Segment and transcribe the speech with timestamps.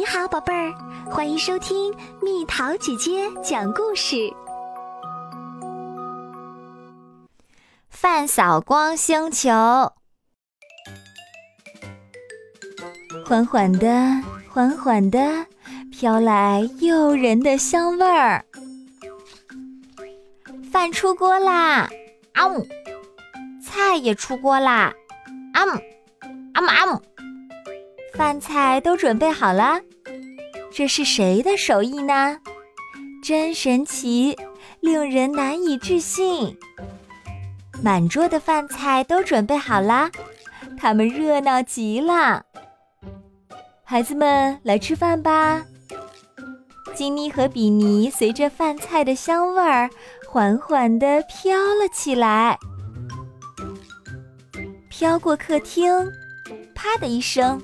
[0.00, 0.72] 你好，宝贝儿，
[1.10, 4.32] 欢迎收听蜜桃姐姐讲故事。
[7.90, 9.50] 饭扫光星球，
[13.26, 13.86] 缓缓的，
[14.48, 15.44] 缓缓的，
[15.92, 18.42] 飘来诱人的香味儿。
[20.72, 21.90] 饭出锅啦，
[22.32, 22.66] 啊姆！
[23.62, 24.94] 菜也出锅啦，
[25.52, 25.72] 啊姆，
[26.54, 27.02] 啊姆啊姆！
[28.20, 29.80] 饭菜都准备好了，
[30.70, 32.38] 这是谁的手艺呢？
[33.24, 34.36] 真神奇，
[34.80, 36.54] 令人难以置信。
[37.82, 40.10] 满桌的饭菜都准备好了，
[40.76, 42.44] 他们热闹极了。
[43.82, 45.64] 孩子们，来吃饭吧！
[46.94, 49.88] 金妮和比尼随着饭菜的香味儿，
[50.28, 52.58] 缓缓地飘了起来，
[54.90, 55.90] 飘过客厅，
[56.74, 57.58] 啪的一声。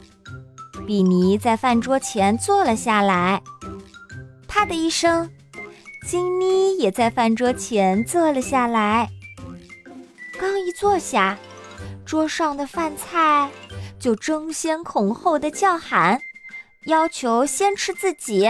[0.87, 3.43] 比尼在饭桌前坐了下来，
[4.47, 5.29] 啪的一声，
[6.07, 9.11] 金妮也在饭桌前坐了下来。
[10.39, 11.37] 刚一坐下，
[12.05, 13.51] 桌上的饭菜
[13.99, 16.21] 就争先恐后的叫喊，
[16.87, 18.49] 要求先吃自己。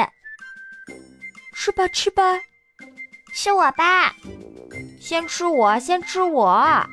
[1.54, 2.22] 吃吧，吃吧，
[3.32, 4.14] 是我吧？
[5.00, 6.86] 先吃我，先吃我。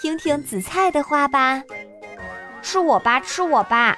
[0.00, 1.64] 听听紫菜的话吧。
[2.62, 3.96] 吃我吧，吃我吧！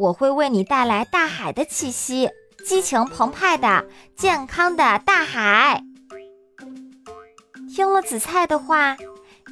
[0.00, 2.30] 我会为你带来大海的气息，
[2.64, 3.84] 激情澎湃的、
[4.16, 5.84] 健康的大海。
[7.68, 8.96] 听了紫菜的话，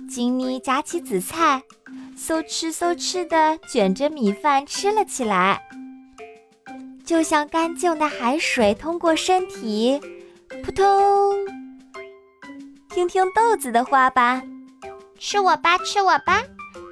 [0.09, 1.63] 金妮夹起紫菜，
[2.17, 5.61] 嗖吃嗖吃的卷着米饭吃了起来，
[7.05, 10.01] 就像干净的海水通过身体，
[10.65, 11.37] 扑通。
[12.89, 14.43] 听听豆子的话吧，
[15.19, 16.43] 吃我吧，吃我吧！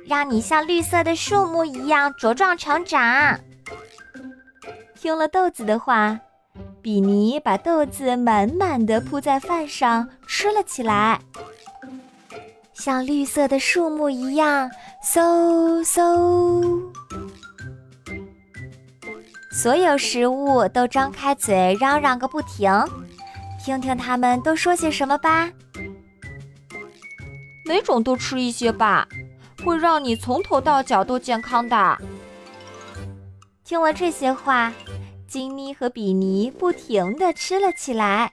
[0.07, 3.41] 让你像绿色的树木一样茁壮成长。
[4.95, 6.19] 听了豆子的话，
[6.81, 11.21] 比尼把豆子满满的铺在饭上吃了起来，
[12.73, 14.71] 像绿色的树木一样，
[15.05, 16.81] 嗖嗖。
[19.51, 22.71] 所有食物都张开嘴嚷嚷个不停，
[23.65, 25.51] 听听他们都说些什么吧。
[27.65, 29.09] 每种都吃一些吧。
[29.67, 31.99] 会让你从头到脚都健康的。
[33.65, 34.73] 听了这些话，
[35.27, 38.33] 金妮和比尼不停地吃了起来，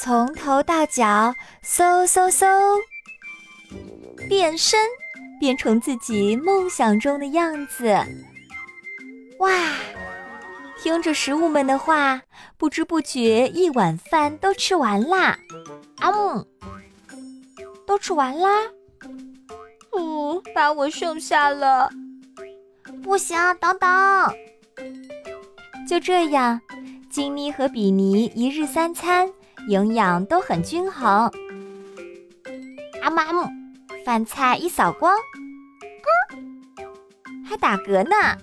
[0.00, 1.32] 从头到脚，
[1.64, 2.80] 嗖嗖嗖，
[4.28, 4.80] 变身，
[5.38, 7.96] 变成自己梦想中的样子。
[9.38, 9.48] 哇！
[10.82, 12.20] 听着食物们的话，
[12.56, 15.38] 不知不觉一碗饭都吃完啦。
[15.98, 16.44] 啊姆，
[17.86, 18.48] 都吃完啦。
[19.96, 21.88] 不，把我剩下了！
[23.02, 23.88] 不行，等等！
[25.88, 26.60] 就这样，
[27.08, 29.32] 金妮和比尼一日三餐
[29.68, 31.32] 营养都很均衡。
[33.00, 33.48] 阿姆阿姆，
[34.04, 36.36] 饭菜一扫光，咯，
[37.48, 38.38] 还打嗝呢。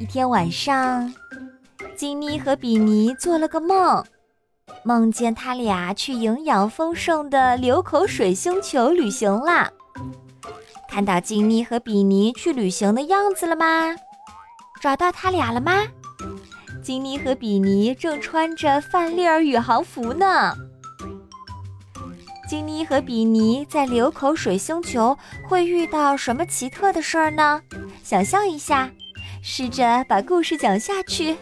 [0.00, 1.14] 一天晚上，
[1.94, 4.04] 金妮和比尼做了个梦，
[4.82, 9.72] 梦见他俩去营养丰盛的流口水星球旅行了。
[10.88, 13.94] 看到金妮和比尼去旅行的样子了吗？
[14.80, 15.86] 找到他俩了吗？
[16.82, 20.54] 金妮和比尼正穿着饭粒儿宇航服呢。
[22.48, 25.16] 金妮和比尼在流口水星球
[25.46, 27.60] 会遇到什么奇特的事儿呢？
[28.02, 28.90] 想象一下，
[29.42, 31.36] 试着把故事讲下去，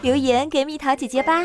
[0.00, 1.44] 留言给蜜桃姐姐吧。